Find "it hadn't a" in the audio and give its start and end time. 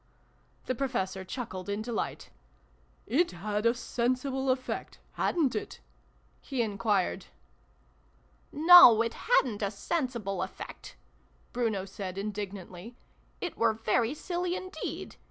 9.03-9.69